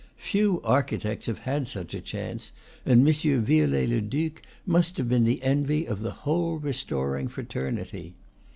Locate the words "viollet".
3.13-3.87